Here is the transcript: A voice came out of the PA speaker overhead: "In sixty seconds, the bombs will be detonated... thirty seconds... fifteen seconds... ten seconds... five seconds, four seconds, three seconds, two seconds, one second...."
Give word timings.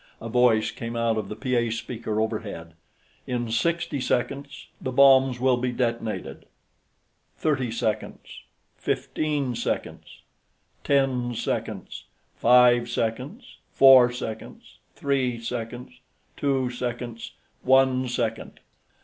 A 0.19 0.29
voice 0.29 0.71
came 0.71 0.95
out 0.95 1.15
of 1.19 1.29
the 1.29 1.35
PA 1.35 1.71
speaker 1.71 2.19
overhead: 2.19 2.73
"In 3.27 3.51
sixty 3.51 3.99
seconds, 4.01 4.65
the 4.81 4.91
bombs 4.91 5.39
will 5.39 5.57
be 5.57 5.71
detonated... 5.71 6.47
thirty 7.37 7.69
seconds... 7.69 8.41
fifteen 8.77 9.53
seconds... 9.53 10.23
ten 10.83 11.35
seconds... 11.35 12.05
five 12.35 12.89
seconds, 12.89 13.57
four 13.71 14.11
seconds, 14.11 14.79
three 14.95 15.39
seconds, 15.39 15.99
two 16.35 16.71
seconds, 16.71 17.33
one 17.61 18.07
second...." 18.07 18.59